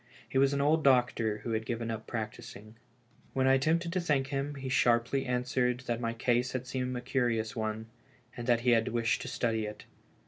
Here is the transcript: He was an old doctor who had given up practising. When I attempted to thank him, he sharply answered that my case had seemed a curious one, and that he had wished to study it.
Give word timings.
He 0.27 0.39
was 0.39 0.51
an 0.51 0.61
old 0.61 0.83
doctor 0.83 1.41
who 1.43 1.51
had 1.51 1.63
given 1.63 1.91
up 1.91 2.07
practising. 2.07 2.73
When 3.33 3.45
I 3.45 3.53
attempted 3.53 3.93
to 3.93 4.01
thank 4.01 4.29
him, 4.29 4.55
he 4.55 4.67
sharply 4.67 5.27
answered 5.27 5.81
that 5.81 6.01
my 6.01 6.11
case 6.13 6.53
had 6.53 6.65
seemed 6.65 6.97
a 6.97 7.01
curious 7.01 7.55
one, 7.55 7.85
and 8.35 8.47
that 8.47 8.61
he 8.61 8.71
had 8.71 8.87
wished 8.87 9.21
to 9.21 9.27
study 9.27 9.67
it. 9.67 9.85